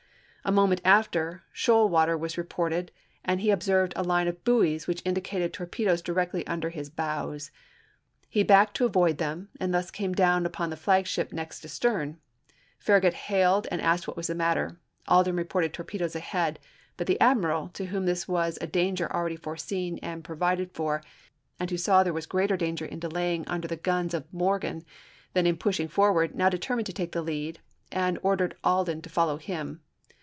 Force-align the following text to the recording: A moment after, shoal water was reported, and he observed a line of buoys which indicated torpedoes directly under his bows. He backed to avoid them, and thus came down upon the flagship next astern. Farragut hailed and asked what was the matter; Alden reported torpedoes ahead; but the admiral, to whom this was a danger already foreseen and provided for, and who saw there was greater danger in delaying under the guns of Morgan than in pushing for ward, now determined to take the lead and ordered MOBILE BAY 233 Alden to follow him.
A 0.43 0.51
moment 0.51 0.81
after, 0.83 1.43
shoal 1.53 1.87
water 1.87 2.17
was 2.17 2.35
reported, 2.35 2.91
and 3.23 3.41
he 3.41 3.51
observed 3.51 3.93
a 3.95 4.03
line 4.03 4.27
of 4.27 4.43
buoys 4.43 4.87
which 4.87 5.03
indicated 5.05 5.53
torpedoes 5.53 6.01
directly 6.01 6.45
under 6.47 6.71
his 6.71 6.89
bows. 6.89 7.51
He 8.27 8.41
backed 8.41 8.75
to 8.77 8.85
avoid 8.85 9.19
them, 9.19 9.49
and 9.59 9.71
thus 9.71 9.91
came 9.91 10.13
down 10.13 10.47
upon 10.47 10.71
the 10.71 10.75
flagship 10.75 11.31
next 11.31 11.63
astern. 11.63 12.17
Farragut 12.79 13.13
hailed 13.13 13.67
and 13.69 13.79
asked 13.83 14.07
what 14.07 14.17
was 14.17 14.27
the 14.27 14.35
matter; 14.35 14.79
Alden 15.07 15.35
reported 15.35 15.75
torpedoes 15.75 16.15
ahead; 16.15 16.57
but 16.97 17.05
the 17.05 17.21
admiral, 17.21 17.69
to 17.73 17.85
whom 17.85 18.07
this 18.07 18.27
was 18.27 18.57
a 18.61 18.67
danger 18.67 19.13
already 19.15 19.35
foreseen 19.37 19.99
and 20.01 20.23
provided 20.23 20.71
for, 20.73 21.03
and 21.59 21.69
who 21.69 21.77
saw 21.77 22.01
there 22.01 22.13
was 22.13 22.25
greater 22.25 22.57
danger 22.57 22.83
in 22.85 22.99
delaying 22.99 23.47
under 23.47 23.67
the 23.67 23.75
guns 23.77 24.15
of 24.15 24.23
Morgan 24.33 24.83
than 25.33 25.45
in 25.45 25.55
pushing 25.55 25.87
for 25.87 26.11
ward, 26.11 26.33
now 26.33 26.49
determined 26.49 26.87
to 26.87 26.93
take 26.93 27.11
the 27.11 27.21
lead 27.21 27.59
and 27.91 28.17
ordered 28.23 28.55
MOBILE 28.63 28.85
BAY 28.85 28.91
233 28.93 28.95
Alden 28.97 29.01
to 29.03 29.07
follow 29.15 29.37
him. 29.37 29.81